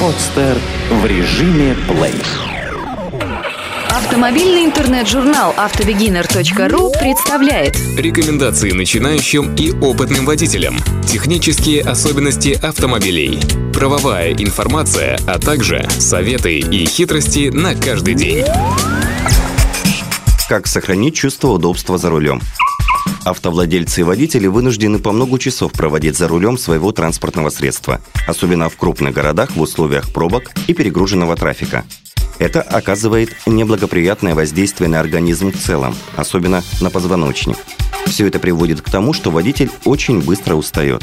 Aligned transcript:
Подстер 0.00 0.58
в 0.90 1.06
режиме 1.06 1.76
плей. 1.88 2.14
Автомобильный 3.90 4.64
интернет-журнал 4.64 5.54
автобегинер.ру 5.56 6.92
представляет 6.98 7.76
Рекомендации 7.96 8.72
начинающим 8.72 9.54
и 9.54 9.72
опытным 9.72 10.26
водителям. 10.26 10.76
Технические 11.06 11.82
особенности 11.82 12.58
автомобилей. 12.60 13.38
Правовая 13.72 14.32
информация, 14.32 15.18
а 15.26 15.38
также 15.38 15.88
советы 15.98 16.58
и 16.58 16.84
хитрости 16.86 17.50
на 17.50 17.74
каждый 17.74 18.14
день. 18.14 18.44
Как 20.48 20.66
сохранить 20.66 21.14
чувство 21.14 21.48
удобства 21.48 21.96
за 21.96 22.10
рулем? 22.10 22.40
Автовладельцы 23.26 24.02
и 24.02 24.04
водители 24.04 24.46
вынуждены 24.46 25.00
по 25.00 25.10
много 25.10 25.40
часов 25.40 25.72
проводить 25.72 26.16
за 26.16 26.28
рулем 26.28 26.56
своего 26.56 26.92
транспортного 26.92 27.50
средства, 27.50 28.00
особенно 28.28 28.68
в 28.68 28.76
крупных 28.76 29.14
городах 29.14 29.56
в 29.56 29.60
условиях 29.60 30.12
пробок 30.12 30.52
и 30.68 30.74
перегруженного 30.74 31.34
трафика. 31.34 31.84
Это 32.38 32.62
оказывает 32.62 33.30
неблагоприятное 33.44 34.36
воздействие 34.36 34.88
на 34.88 35.00
организм 35.00 35.50
в 35.50 35.58
целом, 35.58 35.96
особенно 36.14 36.62
на 36.80 36.88
позвоночник. 36.88 37.56
Все 38.06 38.28
это 38.28 38.38
приводит 38.38 38.80
к 38.80 38.90
тому, 38.90 39.12
что 39.12 39.32
водитель 39.32 39.72
очень 39.84 40.22
быстро 40.22 40.54
устает. 40.54 41.02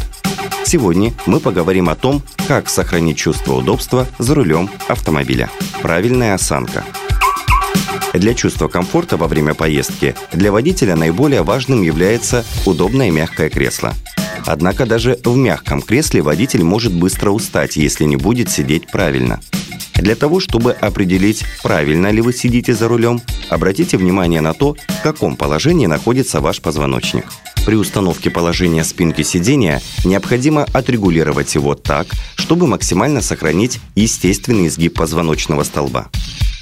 Сегодня 0.63 1.11
мы 1.25 1.41
поговорим 1.41 1.89
о 1.89 1.95
том, 1.95 2.23
как 2.47 2.69
сохранить 2.69 3.17
чувство 3.17 3.55
удобства 3.55 4.07
за 4.17 4.33
рулем 4.33 4.69
автомобиля. 4.87 5.49
Правильная 5.81 6.35
осанка– 6.35 6.85
для 8.19 8.33
чувства 8.33 8.67
комфорта 8.67 9.17
во 9.17 9.27
время 9.27 9.53
поездки 9.53 10.15
для 10.31 10.51
водителя 10.51 10.95
наиболее 10.95 11.43
важным 11.43 11.81
является 11.81 12.45
удобное 12.65 13.11
мягкое 13.11 13.49
кресло. 13.49 13.93
Однако 14.45 14.85
даже 14.85 15.17
в 15.23 15.35
мягком 15.35 15.81
кресле 15.81 16.21
водитель 16.21 16.63
может 16.63 16.93
быстро 16.93 17.31
устать, 17.31 17.77
если 17.77 18.03
не 18.03 18.17
будет 18.17 18.49
сидеть 18.49 18.91
правильно. 18.91 19.39
Для 19.95 20.15
того, 20.15 20.39
чтобы 20.39 20.71
определить, 20.71 21.45
правильно 21.61 22.11
ли 22.11 22.19
вы 22.19 22.33
сидите 22.33 22.73
за 22.73 22.87
рулем, 22.87 23.21
обратите 23.49 23.97
внимание 23.97 24.41
на 24.41 24.53
то, 24.53 24.75
в 24.87 25.01
каком 25.01 25.37
положении 25.37 25.85
находится 25.85 26.41
ваш 26.41 26.61
позвоночник. 26.61 27.25
При 27.65 27.75
установке 27.75 28.29
положения 28.29 28.83
спинки 28.83 29.21
сидения 29.21 29.81
необходимо 30.03 30.65
отрегулировать 30.73 31.55
его 31.55 31.75
так, 31.75 32.07
чтобы 32.35 32.67
максимально 32.67 33.21
сохранить 33.21 33.79
естественный 33.95 34.67
изгиб 34.67 34.95
позвоночного 34.95 35.63
столба. 35.63 36.09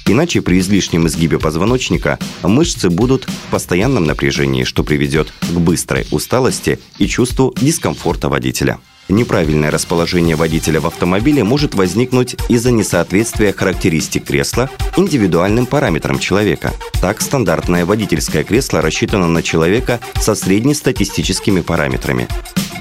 Иначе 0.06 0.42
при 0.42 0.58
излишнем 0.58 1.06
изгибе 1.06 1.38
позвоночника 1.38 2.18
мышцы 2.42 2.90
будут 2.90 3.24
в 3.24 3.50
постоянном 3.50 4.04
напряжении, 4.04 4.64
что 4.64 4.82
приведет 4.82 5.32
к 5.42 5.58
быстрой 5.58 6.06
усталости 6.10 6.78
и 6.98 7.06
чувству 7.06 7.54
дискомфорта 7.60 8.28
водителя. 8.28 8.78
Неправильное 9.08 9.70
расположение 9.70 10.36
водителя 10.36 10.80
в 10.80 10.86
автомобиле 10.86 11.44
может 11.44 11.74
возникнуть 11.74 12.36
из-за 12.48 12.70
несоответствия 12.70 13.52
характеристик 13.52 14.24
кресла 14.24 14.70
индивидуальным 14.96 15.66
параметрам 15.66 16.18
человека. 16.18 16.72
Так, 17.00 17.20
стандартное 17.20 17.84
водительское 17.84 18.44
кресло 18.44 18.80
рассчитано 18.80 19.28
на 19.28 19.42
человека 19.42 20.00
со 20.20 20.34
среднестатистическими 20.34 21.60
параметрами. 21.60 22.28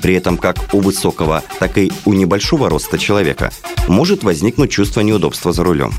При 0.01 0.15
этом 0.15 0.37
как 0.37 0.73
у 0.73 0.79
высокого, 0.79 1.43
так 1.59 1.77
и 1.77 1.91
у 2.05 2.13
небольшого 2.13 2.69
роста 2.69 2.97
человека 2.97 3.51
может 3.87 4.23
возникнуть 4.23 4.71
чувство 4.71 5.01
неудобства 5.01 5.51
за 5.51 5.63
рулем. 5.63 5.91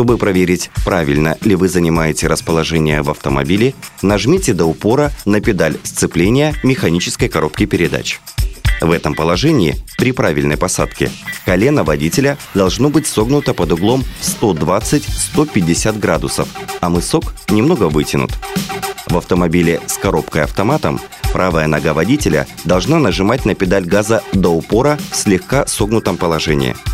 Чтобы 0.00 0.16
проверить, 0.16 0.70
правильно 0.82 1.36
ли 1.42 1.54
вы 1.54 1.68
занимаете 1.68 2.26
расположение 2.26 3.02
в 3.02 3.10
автомобиле, 3.10 3.74
нажмите 4.00 4.54
до 4.54 4.64
упора 4.64 5.12
на 5.26 5.42
педаль 5.42 5.76
сцепления 5.82 6.54
механической 6.62 7.28
коробки 7.28 7.66
передач. 7.66 8.18
В 8.80 8.92
этом 8.92 9.14
положении, 9.14 9.76
при 9.98 10.12
правильной 10.12 10.56
посадке, 10.56 11.10
колено 11.44 11.84
водителя 11.84 12.38
должно 12.54 12.88
быть 12.88 13.06
согнуто 13.06 13.52
под 13.52 13.72
углом 13.72 14.02
120-150 14.22 15.98
градусов, 15.98 16.48
а 16.80 16.88
мысок 16.88 17.34
немного 17.50 17.90
вытянут. 17.90 18.30
В 19.06 19.18
автомобиле 19.18 19.82
с 19.86 19.98
коробкой 19.98 20.44
автоматом 20.44 20.98
правая 21.30 21.66
нога 21.66 21.92
водителя 21.92 22.46
должна 22.64 22.98
нажимать 22.98 23.44
на 23.44 23.54
педаль 23.54 23.84
газа 23.84 24.22
до 24.32 24.48
упора 24.48 24.98
в 25.12 25.16
слегка 25.16 25.66
согнутом 25.66 26.16
положении– 26.16 26.74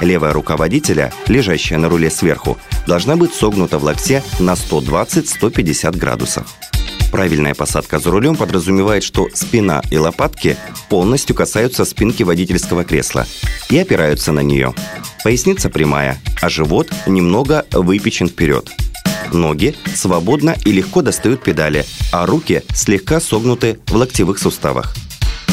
Левая 0.00 0.32
рука 0.32 0.56
водителя, 0.56 1.12
лежащая 1.26 1.78
на 1.78 1.88
руле 1.88 2.10
сверху, 2.10 2.58
должна 2.86 3.16
быть 3.16 3.34
согнута 3.34 3.78
в 3.78 3.84
локте 3.84 4.22
на 4.38 4.52
120-150 4.52 5.96
градусов. 5.96 6.46
Правильная 7.10 7.54
посадка 7.54 8.00
за 8.00 8.10
рулем 8.10 8.34
подразумевает, 8.34 9.04
что 9.04 9.28
спина 9.34 9.82
и 9.90 9.96
лопатки 9.96 10.56
полностью 10.88 11.36
касаются 11.36 11.84
спинки 11.84 12.24
водительского 12.24 12.82
кресла 12.82 13.26
и 13.70 13.78
опираются 13.78 14.32
на 14.32 14.40
нее. 14.40 14.74
Поясница 15.22 15.70
прямая, 15.70 16.18
а 16.42 16.48
живот 16.48 16.90
немного 17.06 17.66
выпечен 17.70 18.28
вперед. 18.28 18.68
Ноги 19.32 19.76
свободно 19.94 20.56
и 20.64 20.72
легко 20.72 21.02
достают 21.02 21.42
педали, 21.42 21.84
а 22.12 22.26
руки 22.26 22.62
слегка 22.74 23.20
согнуты 23.20 23.78
в 23.86 23.94
локтевых 23.94 24.38
суставах. 24.38 24.94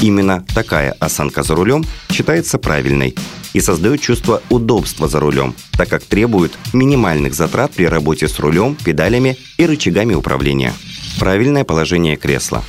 Именно 0.02 0.44
такая 0.56 0.94
осанка 1.00 1.44
за 1.44 1.56
рулем 1.56 1.86
считается 2.12 2.58
правильной 2.58 3.16
и 3.53 3.59
создает 3.59 4.01
чувство 4.01 4.41
удобства 4.50 5.07
за 5.07 5.19
рулем, 5.19 5.56
так 5.73 5.89
как 5.89 6.03
требует 6.03 6.53
минимальных 6.73 7.34
затрат 7.34 7.72
при 7.72 7.85
работе 7.85 8.28
с 8.28 8.39
рулем, 8.39 8.75
педалями 8.75 9.38
и 9.57 9.66
рычагами 9.66 10.13
управления. 10.13 10.73
Правильное 11.19 11.63
положение 11.63 12.16
кресла. 12.16 12.63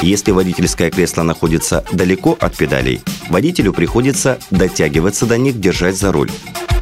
Если 0.00 0.30
водительское 0.30 0.90
кресло 0.90 1.22
находится 1.22 1.84
далеко 1.90 2.36
от 2.38 2.56
педалей, 2.56 3.00
водителю 3.30 3.72
приходится 3.72 4.38
дотягиваться 4.50 5.26
до 5.26 5.38
них, 5.38 5.58
держать 5.58 5.96
за 5.96 6.12
руль. 6.12 6.30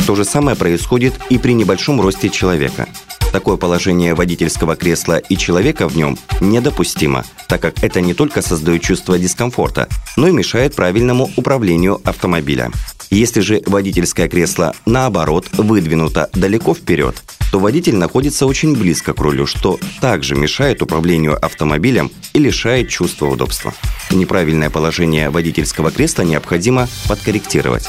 То 0.07 0.15
же 0.15 0.25
самое 0.25 0.57
происходит 0.57 1.15
и 1.31 1.39
при 1.39 1.53
небольшом 1.53 2.01
росте 2.01 2.29
человека. 2.29 2.87
Такое 3.37 3.59
положение 3.59 4.15
водительского 4.15 4.77
кресла 4.77 5.19
и 5.19 5.37
человека 5.37 5.91
в 5.91 5.95
нем 5.95 6.17
недопустимо, 6.41 7.23
так 7.49 7.61
как 7.61 7.85
это 7.85 8.01
не 8.01 8.15
только 8.15 8.41
создает 8.41 8.81
чувство 8.81 9.19
дискомфорта, 9.19 9.91
но 10.17 10.29
и 10.29 10.33
мешает 10.33 10.75
правильному 10.75 11.31
управлению 11.37 12.01
автомобиля. 12.03 12.71
Если 13.11 13.41
же 13.41 13.63
водительское 13.67 14.29
кресло, 14.29 14.75
наоборот, 14.87 15.51
выдвинуто 15.53 16.31
далеко 16.33 16.75
вперед, 16.75 17.23
то 17.53 17.59
водитель 17.59 17.97
находится 17.97 18.47
очень 18.47 18.75
близко 18.75 19.13
к 19.13 19.21
рулю, 19.21 19.45
что 19.45 19.79
также 20.01 20.35
мешает 20.35 20.81
управлению 20.81 21.37
автомобилем 21.37 22.11
и 22.33 22.39
лишает 22.39 22.89
чувства 22.89 23.27
удобства. 23.27 23.75
Неправильное 24.11 24.71
положение 24.71 25.29
водительского 25.29 25.91
кресла 25.91 26.23
необходимо 26.23 26.89
подкорректировать. 27.07 27.87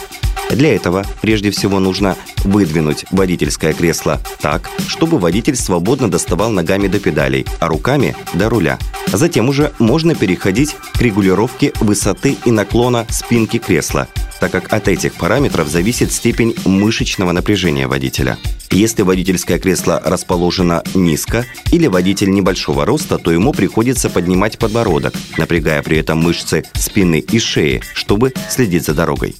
Для 0.52 0.74
этого 0.76 1.06
прежде 1.22 1.52
всего 1.52 1.80
нужно 1.80 2.16
выдвинуть 2.44 3.06
водительское 3.12 3.74
кресло 3.74 4.22
так, 4.40 4.70
чтобы 4.88 5.20
водитель 5.20 5.56
свободно 5.56 6.10
доставал 6.10 6.52
ногами 6.52 6.88
до 6.88 7.00
педалей, 7.00 7.46
а 7.60 7.68
руками 7.68 8.16
до 8.34 8.50
руля. 8.50 8.80
Затем 9.12 9.50
уже 9.50 9.74
можно 9.80 10.16
переходить 10.16 10.76
к 10.94 11.02
регулировке 11.02 11.74
высоты 11.80 12.38
и 12.46 12.52
наклона 12.52 13.06
спинки 13.10 13.58
кресла, 13.58 14.08
так 14.40 14.52
как 14.52 14.72
от 14.74 14.88
этих 14.88 15.14
параметров 15.14 15.68
зависит 15.68 16.12
степень 16.12 16.56
мышечного 16.66 17.32
напряжения 17.32 17.88
водителя. 17.88 18.38
Если 18.72 19.02
водительское 19.02 19.60
кресло 19.60 20.02
расположено 20.04 20.84
низко 20.94 21.46
или 21.72 21.88
водитель 21.88 22.32
небольшого 22.32 22.86
роста, 22.86 23.18
то 23.18 23.32
ему 23.32 23.54
приходится 23.54 24.10
поднимать 24.10 24.58
подбородок, 24.58 25.14
напрягая 25.38 25.82
при 25.82 25.98
этом 25.98 26.20
мышцы 26.20 26.64
спины 26.74 27.20
и 27.20 27.40
шеи, 27.40 27.82
чтобы 27.94 28.34
следить 28.50 28.86
за 28.86 28.94
дорогой. 28.94 29.36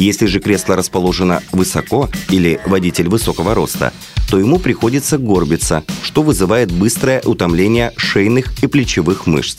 Если 0.00 0.24
же 0.24 0.40
кресло 0.40 0.76
расположено 0.76 1.42
высоко 1.52 2.08
или 2.30 2.58
водитель 2.64 3.10
высокого 3.10 3.54
роста, 3.54 3.92
то 4.30 4.38
ему 4.38 4.58
приходится 4.58 5.18
горбиться, 5.18 5.84
что 6.02 6.22
вызывает 6.22 6.72
быстрое 6.72 7.20
утомление 7.22 7.92
шейных 7.98 8.64
и 8.64 8.66
плечевых 8.66 9.26
мышц. 9.26 9.58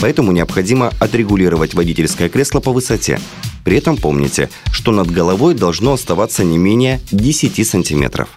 Поэтому 0.00 0.32
необходимо 0.32 0.92
отрегулировать 0.98 1.74
водительское 1.74 2.28
кресло 2.28 2.58
по 2.58 2.72
высоте. 2.72 3.20
При 3.64 3.76
этом 3.76 3.96
помните, 3.96 4.50
что 4.72 4.90
над 4.90 5.12
головой 5.12 5.54
должно 5.54 5.92
оставаться 5.92 6.42
не 6.42 6.58
менее 6.58 7.00
10 7.12 7.64
сантиметров. 7.64 8.30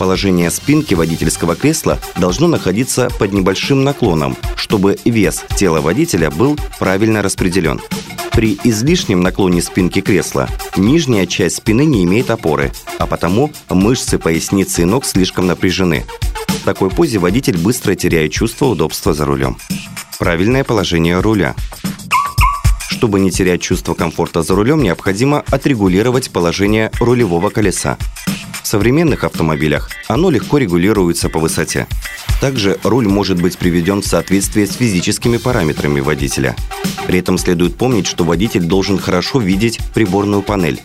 Положение 0.00 0.50
спинки 0.50 0.94
водительского 0.94 1.54
кресла 1.54 2.00
должно 2.16 2.48
находиться 2.48 3.10
под 3.18 3.34
небольшим 3.34 3.84
наклоном, 3.84 4.34
чтобы 4.56 4.96
вес 5.04 5.44
тела 5.56 5.82
водителя 5.82 6.30
был 6.30 6.56
правильно 6.78 7.20
распределен. 7.20 7.82
При 8.32 8.58
излишнем 8.64 9.20
наклоне 9.20 9.60
спинки 9.60 10.00
кресла 10.00 10.48
нижняя 10.74 11.26
часть 11.26 11.56
спины 11.56 11.84
не 11.84 12.02
имеет 12.04 12.30
опоры, 12.30 12.72
а 12.98 13.06
потому 13.06 13.52
мышцы 13.68 14.18
поясницы 14.18 14.82
и 14.82 14.84
ног 14.86 15.04
слишком 15.04 15.46
напряжены. 15.46 16.06
В 16.48 16.64
такой 16.64 16.88
позе 16.88 17.18
водитель 17.18 17.58
быстро 17.58 17.94
теряет 17.94 18.32
чувство 18.32 18.68
удобства 18.68 19.12
за 19.12 19.26
рулем. 19.26 19.58
Правильное 20.18 20.64
положение 20.64 21.20
руля. 21.20 21.54
Чтобы 22.88 23.20
не 23.20 23.30
терять 23.30 23.60
чувство 23.60 23.92
комфорта 23.92 24.42
за 24.42 24.54
рулем, 24.54 24.82
необходимо 24.82 25.44
отрегулировать 25.50 26.30
положение 26.30 26.90
рулевого 27.00 27.50
колеса. 27.50 27.98
Современных 28.70 29.24
автомобилях 29.24 29.90
оно 30.06 30.30
легко 30.30 30.56
регулируется 30.56 31.28
по 31.28 31.40
высоте. 31.40 31.88
Также 32.40 32.78
руль 32.84 33.08
может 33.08 33.42
быть 33.42 33.58
приведен 33.58 34.00
в 34.00 34.06
соответствие 34.06 34.68
с 34.68 34.76
физическими 34.76 35.38
параметрами 35.38 35.98
водителя. 35.98 36.54
При 37.08 37.18
этом 37.18 37.36
следует 37.36 37.74
помнить, 37.74 38.06
что 38.06 38.22
водитель 38.22 38.62
должен 38.62 38.96
хорошо 38.96 39.40
видеть 39.40 39.80
приборную 39.92 40.42
панель. 40.42 40.80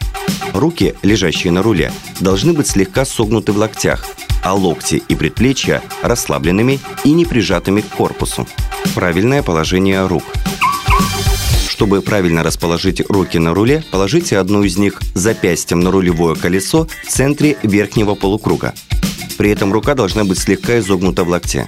Руки, 0.51 0.95
лежащие 1.03 1.53
на 1.53 1.61
руле, 1.61 1.91
должны 2.19 2.53
быть 2.53 2.65
слегка 2.65 3.05
согнуты 3.05 3.51
в 3.51 3.57
локтях, 3.57 4.03
а 4.43 4.55
локти 4.55 5.03
и 5.07 5.13
предплечья 5.13 5.83
расслабленными 6.01 6.79
и 7.03 7.11
не 7.11 7.25
прижатыми 7.25 7.81
к 7.81 7.89
корпусу. 7.89 8.47
Правильное 8.95 9.43
положение 9.43 10.07
рук. 10.07 10.23
Чтобы 11.75 12.01
правильно 12.01 12.41
расположить 12.41 13.01
руки 13.09 13.37
на 13.37 13.53
руле, 13.53 13.83
положите 13.91 14.37
одну 14.37 14.63
из 14.63 14.77
них 14.77 15.01
запястьем 15.13 15.81
на 15.81 15.91
рулевое 15.91 16.33
колесо 16.37 16.87
в 17.05 17.11
центре 17.11 17.57
верхнего 17.63 18.15
полукруга. 18.15 18.73
При 19.37 19.49
этом 19.49 19.73
рука 19.73 19.93
должна 19.93 20.23
быть 20.23 20.39
слегка 20.39 20.79
изогнута 20.79 21.25
в 21.25 21.29
локте. 21.29 21.67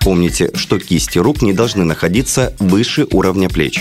Помните, 0.00 0.50
что 0.54 0.78
кисти 0.78 1.18
рук 1.18 1.42
не 1.42 1.52
должны 1.52 1.84
находиться 1.84 2.54
выше 2.60 3.06
уровня 3.12 3.50
плеч. 3.50 3.78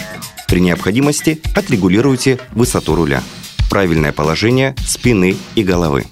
При 0.49 0.59
необходимости 0.59 1.41
отрегулируйте 1.55 2.37
высоту 2.51 2.93
руля. 2.93 3.23
Правильное 3.69 4.11
положение 4.11 4.75
спины 4.85 5.37
и 5.55 5.63
головы. 5.63 6.05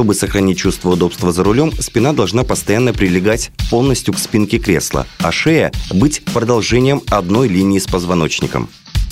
Чтобы 0.00 0.14
сохранить 0.14 0.56
чувство 0.56 0.92
удобства 0.92 1.30
за 1.30 1.44
рулем, 1.44 1.72
спина 1.78 2.14
должна 2.14 2.42
постоянно 2.42 2.94
прилегать 2.94 3.50
полностью 3.68 4.14
к 4.14 4.18
спинке 4.18 4.56
кресла, 4.56 5.06
а 5.18 5.30
шея 5.30 5.72
быть 5.90 6.24
продолжением 6.24 7.02
одной 7.10 7.48
линии 7.48 7.78
с 7.78 7.86
позвоночником. 7.86 8.70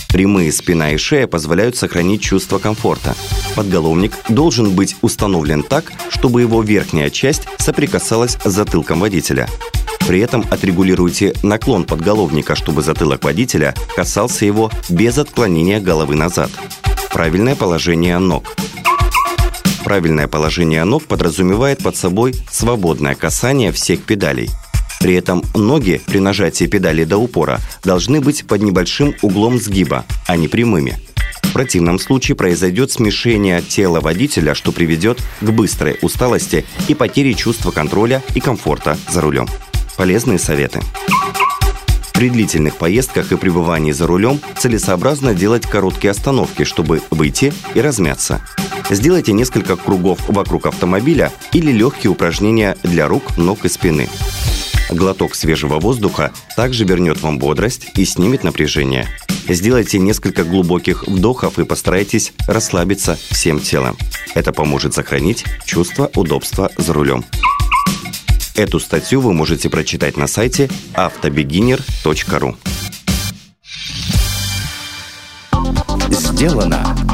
Прямые 0.09 0.51
спина 0.51 0.93
и 0.93 0.97
шея 0.97 1.27
позволяют 1.27 1.77
сохранить 1.77 2.23
чувство 2.23 2.59
комфорта. 2.59 3.15
Подголовник 3.55 4.15
должен 4.31 4.71
быть 4.71 4.97
установлен 5.03 5.63
так, 5.63 5.93
чтобы 6.09 6.41
его 6.41 6.63
верхняя 6.63 7.11
часть 7.11 7.43
соприкасалась 7.59 8.39
с 8.43 8.51
затылком 8.51 9.01
водителя. 9.01 9.47
При 10.07 10.21
этом 10.21 10.43
отрегулируйте 10.51 11.35
наклон 11.43 11.85
подголовника, 11.85 12.55
чтобы 12.55 12.81
затылок 12.81 13.25
водителя 13.25 13.75
касался 13.95 14.47
его 14.47 14.71
без 14.89 15.19
отклонения 15.19 15.81
головы 15.81 16.15
назад. 16.15 16.51
Правильное 17.11 17.57
положение 17.57 18.19
ног. 18.19 18.57
Правильное 19.89 20.29
положение 20.29 20.85
ног 20.85 21.05
подразумевает 21.05 21.79
под 21.83 21.97
собой 21.97 22.35
свободное 22.51 23.15
касание 23.15 23.73
всех 23.73 24.03
педалей– 24.03 24.51
при 25.01 25.15
этом 25.15 25.43
ноги 25.55 26.03
при 26.07 26.19
нажатии 26.19 26.67
педали 26.67 27.05
до 27.05 27.17
упора 27.17 27.61
должны 27.85 28.21
быть 28.21 28.47
под 28.47 28.61
небольшим 28.63 29.15
углом 29.23 29.59
сгиба, 29.59 30.05
а 30.27 30.37
не 30.37 30.49
прямыми. 30.49 30.99
В 31.43 31.53
противном 31.53 31.99
случае 32.01 32.37
произойдет 32.37 32.91
смешение 32.91 33.63
тела 33.63 34.01
водителя, 34.01 34.55
что 34.55 34.73
приведет 34.73 35.23
к 35.41 35.51
быстрой 35.51 35.97
усталости 36.03 36.67
и 36.89 36.95
потере 36.95 37.33
чувства 37.33 37.71
контроля 37.71 38.23
и 38.35 38.41
комфорта 38.41 38.99
за 39.09 39.23
рулем. 39.23 39.47
Полезные 39.97 40.39
советы. 40.39 40.83
При 42.13 42.29
длительных 42.29 42.77
поездках 42.77 43.31
и 43.31 43.37
пребывании 43.37 43.93
за 43.93 44.07
рулем 44.07 44.41
целесообразно 44.59 45.35
делать 45.35 45.65
короткие 45.65 46.11
остановки, 46.11 46.65
чтобы 46.65 47.01
выйти 47.11 47.55
и 47.75 47.81
размяться. 47.81 48.43
Сделайте 48.91 49.33
несколько 49.33 49.77
кругов 49.77 50.19
вокруг 50.29 50.67
автомобиля 50.67 51.31
или 51.53 51.71
легкие 51.71 52.11
упражнения 52.11 52.77
для 52.83 53.07
рук, 53.07 53.37
ног 53.37 53.65
и 53.65 53.69
спины. 53.69 54.09
Глоток 54.91 55.35
свежего 55.35 55.79
воздуха 55.79 56.33
также 56.57 56.85
вернет 56.85 57.21
вам 57.21 57.39
бодрость 57.39 57.89
и 57.97 58.05
снимет 58.07 58.45
напряжение. 58.45 59.07
Сделайте 59.47 59.99
несколько 59.99 60.45
глубоких 60.45 61.07
вдохов 61.07 61.59
и 61.59 61.65
постарайтесь 61.65 62.33
расслабиться 62.47 63.19
всем 63.31 63.61
телом. 63.61 63.97
Это 64.35 64.53
поможет 64.53 64.95
сохранить 64.95 65.45
чувство 65.67 66.11
удобства 66.15 66.71
за 66.79 66.93
рулем. 66.93 67.25
Эту 68.55 68.81
статью 68.81 69.21
вы 69.21 69.35
можете 69.35 69.69
прочитать 69.69 70.17
на 70.17 70.27
сайте 70.27 70.71
автобегинер.ру. 70.95 72.57
Сделано 76.11 77.08